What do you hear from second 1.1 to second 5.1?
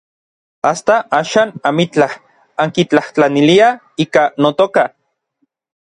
axan amitlaj ankitlajtlaniliaj ika notoka.